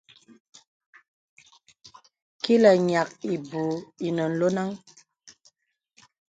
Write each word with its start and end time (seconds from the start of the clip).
Kilə̀ 2.43 2.75
ǹyàk 2.87 3.09
ìbūū 3.33 3.67
ìnə 4.07 4.23
lɔnàŋ. 4.39 4.69